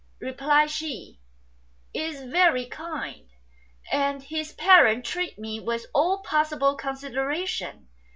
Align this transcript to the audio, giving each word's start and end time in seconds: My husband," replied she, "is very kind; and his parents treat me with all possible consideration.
My 0.19 0.29
husband," 0.29 0.31
replied 0.39 0.71
she, 0.71 1.19
"is 1.93 2.23
very 2.23 2.65
kind; 2.65 3.29
and 3.91 4.23
his 4.23 4.51
parents 4.51 5.07
treat 5.07 5.37
me 5.37 5.59
with 5.59 5.85
all 5.93 6.23
possible 6.23 6.75
consideration. 6.75 7.87